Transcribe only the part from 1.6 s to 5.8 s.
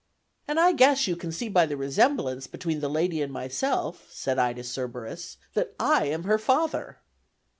the resemblance between the lady and myself," said I to Cerberus, "that